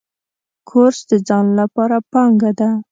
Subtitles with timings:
[0.69, 2.69] کورس د ځان لپاره پانګه ده.